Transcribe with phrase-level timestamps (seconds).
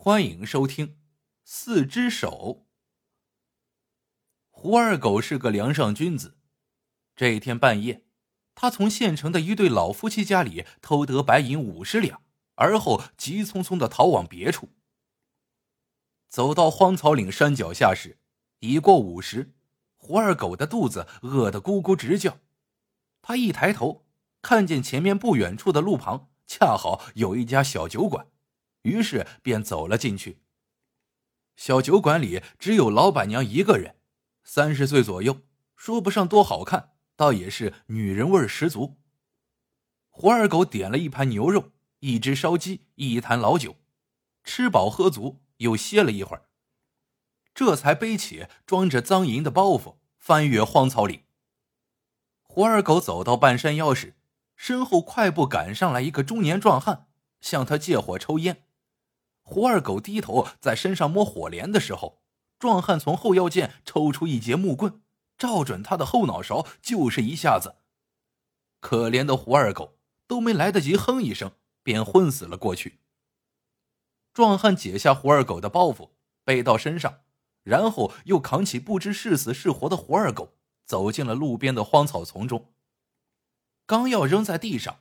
[0.00, 0.86] 欢迎收听
[1.44, 2.62] 《四只手》。
[4.48, 6.38] 胡二狗是个梁上君子。
[7.16, 8.06] 这一天半夜，
[8.54, 12.22] 他从县城的一对老夫妻家里偷得白银五十两，
[12.54, 14.68] 而后急匆匆的逃往别处。
[16.28, 18.20] 走到荒草岭山脚下时，
[18.60, 19.56] 已过午时。
[19.96, 22.38] 胡二狗的肚子饿得咕咕直叫。
[23.20, 24.06] 他一抬头，
[24.42, 28.28] 看见前面不远处的路旁恰好有一家小酒馆。
[28.82, 30.42] 于是便走了进去。
[31.56, 33.96] 小酒馆里只有老板娘一个人，
[34.44, 35.40] 三十岁左右，
[35.74, 38.98] 说不上多好看，倒也是女人味十足。
[40.08, 43.76] 胡二狗点了一盘牛肉，一只烧鸡，一坛老酒，
[44.44, 46.48] 吃饱喝足，又歇了一会儿，
[47.54, 51.24] 这才背起装着赃银的包袱，翻越荒草岭。
[52.42, 54.16] 胡二狗走到半山腰时，
[54.56, 57.08] 身后快步赶上来一个中年壮汉，
[57.40, 58.67] 向他借火抽烟。
[59.50, 62.20] 胡二狗低头在身上摸火镰的时候，
[62.58, 65.00] 壮汉从后腰间抽出一截木棍，
[65.38, 67.76] 照准他的后脑勺就是一下子。
[68.80, 69.96] 可怜的胡二狗
[70.26, 72.98] 都没来得及哼一声，便昏死了过去。
[74.34, 76.10] 壮汉解下胡二狗的包袱，
[76.44, 77.20] 背到身上，
[77.62, 82.70] 然后又扛起不知是死是活的胡二狗，走进了路边的荒草丛中。
[83.86, 84.98] 刚要扔在地上，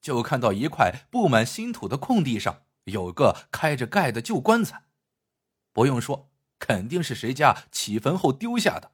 [0.00, 2.62] 就看到一块布满新土的空地上。
[2.90, 4.84] 有个开着盖的旧棺材，
[5.72, 8.92] 不用说，肯定是谁家起坟后丢下的。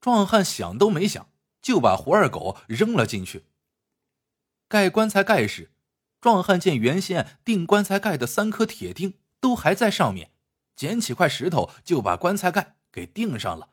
[0.00, 3.46] 壮汉想都没想，就把胡二狗扔了进去。
[4.68, 5.72] 盖棺材盖时，
[6.20, 10.32] 壮汉见原先钉棺材盖的三颗铁钉都还在上面，
[10.76, 13.70] 捡起块石头就把棺材盖给钉上了，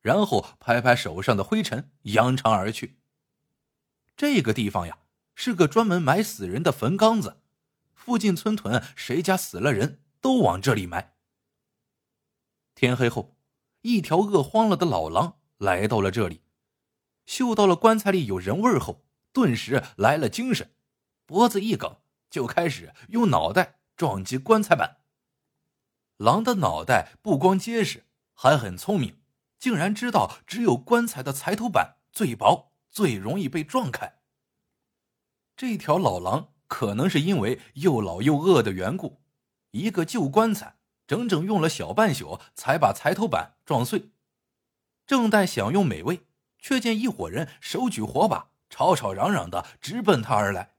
[0.00, 2.98] 然后拍拍手上的灰尘，扬长而去。
[4.16, 4.98] 这个地方呀，
[5.34, 7.40] 是个专门埋死人的坟缸子。
[8.04, 11.14] 附近村屯谁家死了人都往这里埋。
[12.74, 13.38] 天黑后，
[13.80, 16.42] 一条饿慌了的老狼来到了这里，
[17.24, 20.74] 嗅到了棺材里有人味后，顿时来了精神，
[21.24, 21.96] 脖子一梗，
[22.28, 24.98] 就开始用脑袋撞击棺材板。
[26.18, 28.04] 狼的脑袋不光结实，
[28.34, 29.22] 还很聪明，
[29.58, 34.18] 竟然知道只有棺材的材头板最薄，最容易被撞开。
[35.56, 36.50] 这条老狼。
[36.74, 39.22] 可能是因为又老又饿的缘故，
[39.70, 40.74] 一个旧棺材
[41.06, 44.10] 整整用了小半宿才把裁头板撞碎。
[45.06, 46.26] 正待享用美味，
[46.58, 50.74] 却见一伙人手举火把，吵吵嚷嚷的直奔他而来。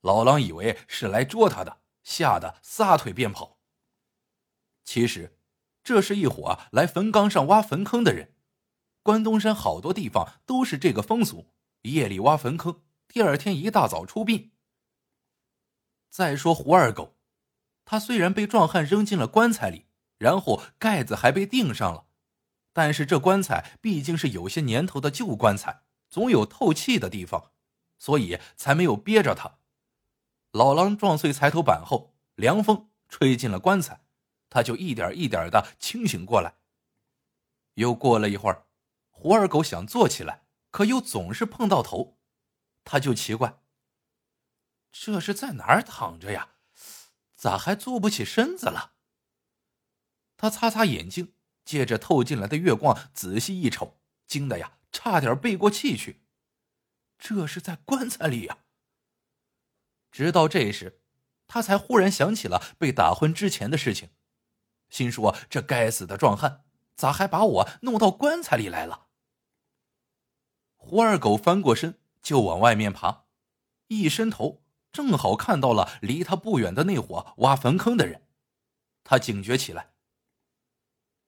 [0.00, 3.60] 老狼以为是来捉他的，吓得撒腿便跑。
[4.82, 5.38] 其实，
[5.84, 8.34] 这是一伙来坟岗上挖坟坑的人。
[9.04, 11.52] 关东山好多地方都是这个风俗：
[11.82, 14.50] 夜里挖坟坑，第二天一大早出殡。
[16.16, 17.14] 再说胡二狗，
[17.84, 19.84] 他虽然被壮汉扔进了棺材里，
[20.16, 22.06] 然后盖子还被钉上了，
[22.72, 27.50] 但是这棺材毕竟是有些年头的旧棺材，总有透气的地方，
[27.98, 29.58] 所以才没有憋着他。
[30.52, 34.00] 老狼撞碎裁头板后，凉风吹进了棺材，
[34.48, 36.54] 他就一点一点的清醒过来。
[37.74, 38.64] 又过了一会儿，
[39.10, 42.16] 胡二狗想坐起来，可又总是碰到头，
[42.84, 43.58] 他就奇怪。
[44.98, 46.54] 这是在哪儿躺着呀？
[47.36, 48.94] 咋还坐不起身子了？
[50.36, 51.34] 他擦擦眼睛，
[51.64, 56.24] 借着透进来的月光仔细一瞅，惊得呀，差点背过气去。
[57.18, 58.58] 这是在棺材里呀！
[60.10, 61.00] 直到这时，
[61.46, 64.10] 他才忽然想起了被打昏之前的事情，
[64.90, 66.64] 心说：这该死的壮汉，
[66.96, 69.06] 咋还把我弄到棺材里来了？
[70.74, 73.26] 胡二狗翻过身就往外面爬，
[73.86, 74.65] 一伸头。
[74.96, 78.22] 正好看到了离他不远的那伙挖坟坑的人，
[79.04, 79.92] 他警觉起来。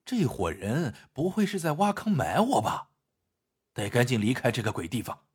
[0.07, 2.93] 这伙人不会是在挖坑埋我吧？
[3.75, 5.27] 得赶紧离开这个鬼地方。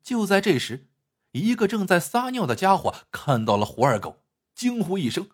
[0.00, 0.86] 就在这时，
[1.32, 4.22] 一个正在撒尿的家伙看到了胡二狗，
[4.54, 5.30] 惊呼一声：“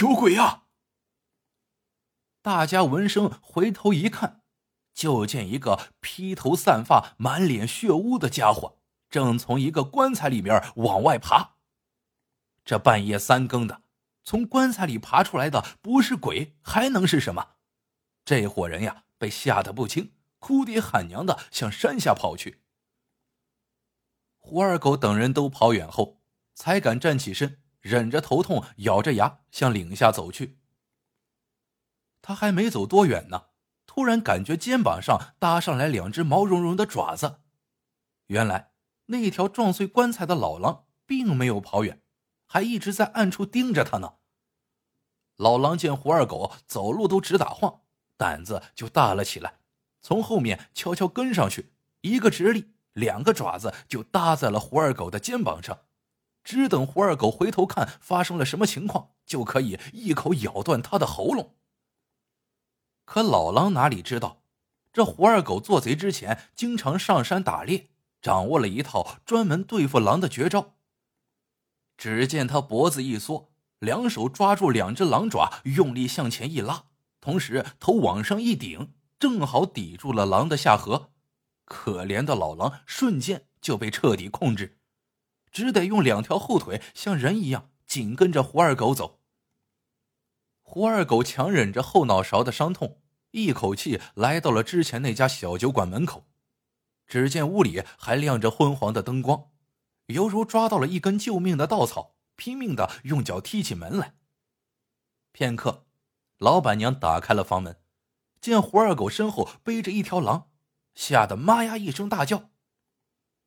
[0.00, 0.64] 有鬼呀！”
[2.42, 4.42] 大家闻声回头一看，
[4.92, 8.80] 就见一个披头散发、满脸血污的家伙。
[9.14, 11.54] 正从一个棺材里面往外爬。
[12.64, 13.82] 这半夜三更的，
[14.24, 17.50] 从棺材里爬出来的不是鬼还能是什么？
[18.24, 22.64] 这伙人呀，被吓得不轻，哭爹喊娘的向山下跑去。
[24.40, 26.20] 胡二狗等人都跑远后，
[26.56, 30.58] 才敢站起身，忍着头痛，咬着牙向岭下走去。
[32.20, 33.50] 他还没走多远呢，
[33.86, 37.42] 突然感觉肩膀上搭上来两只毛茸茸的爪子，
[38.26, 38.73] 原来。
[39.06, 42.00] 那条撞碎棺材的老狼并没有跑远，
[42.46, 44.14] 还一直在暗处盯着他呢。
[45.36, 47.80] 老狼见胡二狗走路都直打晃，
[48.16, 49.58] 胆子就大了起来，
[50.00, 51.72] 从后面悄悄跟上去，
[52.02, 55.80] 一个直立，两个爪子就搭在了胡二狗的肩膀上，
[56.44, 61.56] 只等胡二狗回头看发生了什么情况，就可以一口咬断他的喉咙。
[63.04, 64.42] 可老狼哪里知道，
[64.92, 67.90] 这胡二狗做贼之前经常上山打猎，
[68.24, 70.76] 掌握了一套专门对付狼的绝招。
[71.98, 73.50] 只见他脖子一缩。
[73.80, 76.84] 两手抓住两只狼爪，用力向前一拉，
[77.20, 81.10] 同时头往上一顶，正好抵住了狼的下颌。
[81.66, 84.78] 可怜的老狼瞬间就被彻底控制，
[85.52, 89.20] 只得用两条后腿像人一样紧跟着胡二狗走。
[90.62, 96.26] 胡二狗强忍着后脑勺的伤痛，一口气来到了之前那家小酒馆门口。
[97.06, 99.50] 只见屋里还亮着昏黄的灯光，
[100.06, 102.14] 犹如抓到了一根救命的稻草。
[102.36, 104.16] 拼命的用脚踢起门来。
[105.30, 105.86] 片刻，
[106.38, 107.80] 老板娘打开了房门，
[108.40, 110.50] 见胡二狗身后背着一条狼，
[110.96, 112.50] 吓得妈呀一声大叫，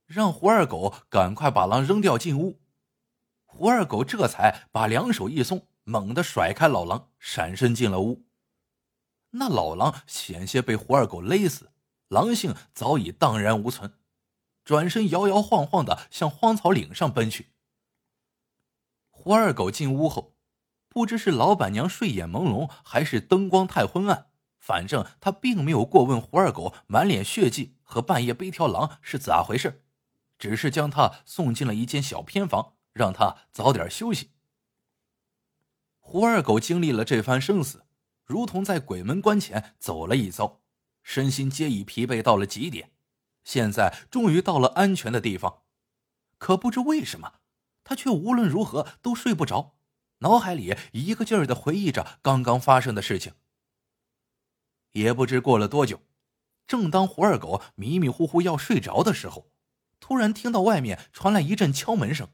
[0.06, 2.62] 让胡二狗赶快把狼扔掉进屋。
[3.44, 8.26] 胡二狗这才把两手一松，猛地甩开老狼，闪身进了屋。
[9.32, 11.74] 那老狼险些被胡二狗勒死，
[12.08, 13.94] 狼性早已荡然无存，
[14.64, 17.52] 转身摇摇晃晃的向荒草岭上奔去。
[19.10, 20.36] 胡二狗进屋后，
[20.88, 24.28] 不知是老板娘睡眼朦胧，还是灯光太昏暗，
[24.58, 29.84] 反正他并没有过问胡二狗满脸血迹和半夜背条狼是咋回事，
[30.38, 34.32] 只是将他送进了一间小偏房，让他早点休息。
[36.00, 37.86] 胡二狗经历了这番生死，
[38.24, 40.62] 如同在鬼门关前走了一遭，
[41.08, 42.92] 身心皆已疲惫到了极点，
[43.46, 45.64] 现在终于到了安全的地方，
[46.38, 47.40] 可不知为什么。
[47.86, 49.78] 他却无论如何都睡不着，
[50.18, 53.36] 脑海里一个劲儿的回忆着刚刚发生的事情。
[54.92, 56.02] 也不知过了多久，
[56.68, 59.50] 正当胡二狗迷迷糊糊要睡着的时候，
[60.02, 62.34] 突然听到外面传来一阵敲门声，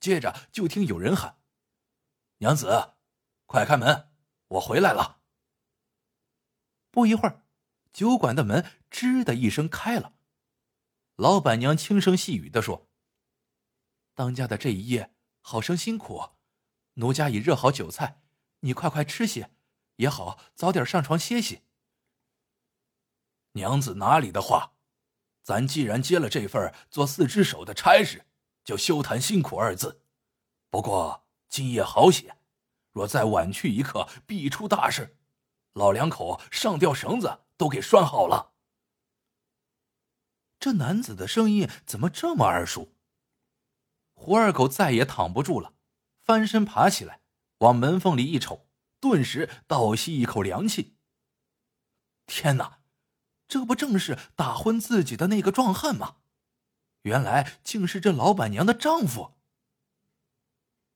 [0.00, 1.36] 接着就听有人喊
[2.40, 2.94] ：“娘子，
[3.44, 4.08] 快开门，
[4.48, 5.20] 我回来了。”
[6.90, 7.43] 不一会儿，
[7.94, 10.14] 酒馆的门吱的一声开了，
[11.14, 12.90] 老板娘轻声细语的说。
[14.14, 16.30] 当家的这一夜好生辛苦，
[16.94, 18.20] 奴家已热好酒菜，
[18.60, 19.52] 你快快吃些，
[19.96, 21.62] 也好早点上床歇息。
[23.52, 24.72] 娘子哪里的话，
[25.44, 28.26] 咱既然接了这份做四只手的差事，
[28.64, 30.02] 就休谈辛苦二字。
[30.68, 32.38] 不过今夜好险，
[32.90, 35.16] 若再晚去一刻，必出大事。
[35.74, 38.52] 老两口上吊绳子都给拴好了。
[40.58, 42.94] 这男子的声音怎么这么耳熟？
[44.14, 45.74] 胡二狗再也躺不住了，
[46.22, 47.20] 翻身爬起来，
[47.58, 48.66] 往门缝里一瞅，
[49.00, 50.96] 顿时倒吸一口凉气。
[52.26, 52.78] 天哪，
[53.46, 56.16] 这不正是打昏自己的那个壮汉吗？
[57.02, 59.34] 原来竟是这老板娘的丈夫。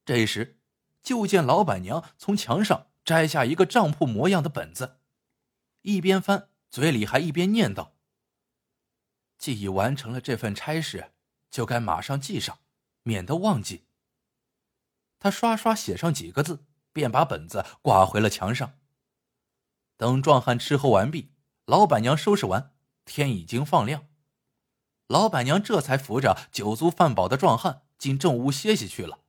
[0.06, 0.58] 这时，
[1.02, 4.97] 就见老板娘从墙上摘下一个账铺模样的本子，
[5.88, 7.92] 一边翻，嘴里还一边念叨
[9.38, 11.12] ：“既已完成了这份差事，
[11.50, 12.58] 就该马上记上。”
[13.04, 13.86] 免得忘记。
[15.18, 18.78] 他刷刷写上几个字，便把本子挂回了墙上。
[19.96, 21.32] 等壮汉吃喝完毕，
[21.64, 22.74] 老板娘收拾完，
[23.06, 24.08] 天已经放亮。
[25.06, 29.20] 老板娘这才扶着酒足饭饱的壮汉进正屋歇息去了。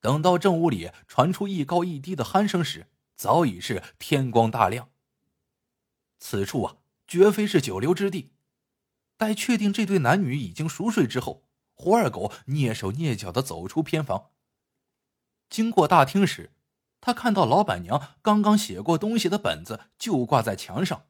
[0.00, 4.88] 等到正屋里传出一高一低的鼾声时，早已是天光大亮。
[6.18, 8.32] 此处啊，绝非是久留之地。
[9.16, 11.44] 待确定这对男女已经熟睡之后。
[11.80, 14.30] 胡二狗蹑手蹑脚的走出偏房。
[15.48, 16.52] 经过大厅时，
[17.00, 21.06] 他看到老板娘刚刚写过东西的本子就挂在墙上，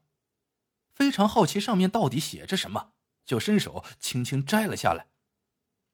[0.93, 2.91] 非常好奇上面到底写着什么，
[3.25, 5.07] 就伸手轻轻摘了下来。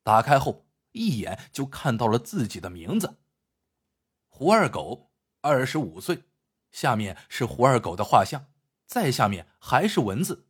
[0.03, 3.17] 打开后，一眼就看到了自己的名字：
[4.27, 6.23] 胡二狗，二十五岁。
[6.73, 8.47] 下面是胡二狗的画像，
[8.85, 10.47] 再下面还是文字：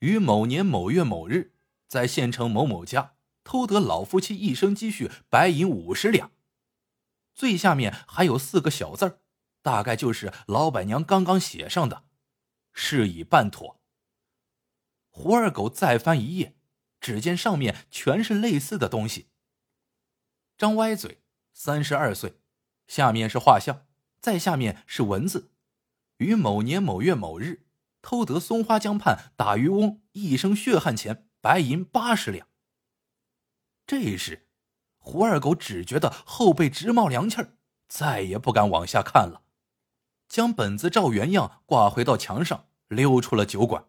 [0.00, 1.54] 于某年某月某日，
[1.86, 3.14] 在县城某某家。
[3.48, 6.32] 偷得老夫妻一生积蓄白银五十两，
[7.32, 9.20] 最下面还有四个小字
[9.62, 12.02] 大概就是老板娘刚刚写上的，
[12.72, 13.80] 事已办妥。
[15.10, 16.56] 胡二狗再翻一页，
[17.00, 19.28] 只见上面全是类似的东西。
[20.58, 21.22] 张歪嘴，
[21.52, 22.40] 三十二岁，
[22.88, 23.86] 下面是画像，
[24.18, 25.52] 再下面是文字：
[26.18, 27.66] 于某年某月某日，
[28.00, 32.48] 偷得松花江畔打渔翁一生血汗钱白银八十两。
[33.86, 34.48] 这时，
[34.98, 37.56] 胡二狗只觉得后背直冒凉气儿，
[37.88, 39.42] 再也不敢往下看了，
[40.28, 43.86] 将本子照原样挂回到墙上，溜出了酒馆。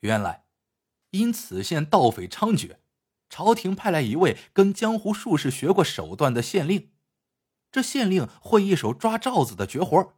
[0.00, 0.46] 原来，
[1.10, 2.78] 因此县盗匪猖獗，
[3.28, 6.90] 朝廷派来一位跟江湖术士学过手段的县令。
[7.70, 10.14] 这县令会一手抓罩子的绝活，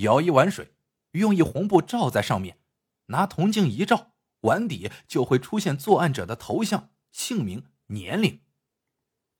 [0.00, 0.74] 舀一碗水，
[1.12, 2.58] 用一红布罩在上面，
[3.06, 7.64] 拿铜镜一照，碗底就会出现作案者的头像、姓名。
[7.92, 8.40] 年龄，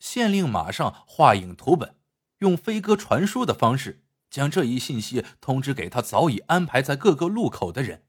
[0.01, 1.95] 县令马上画影图本，
[2.39, 8.03] 用飞鸽传书的方式将这一信息通知给他早已安排在各个路口的人。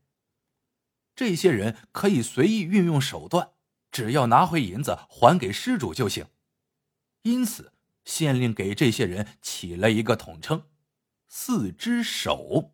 [1.16, 3.52] 这些人可以随意运用手段，
[3.92, 6.26] 只要拿回银子还给失主就行。
[7.22, 7.72] 因此，
[8.04, 10.64] 县令给这些人起了一个统称
[11.34, 12.74] ：“四只手”。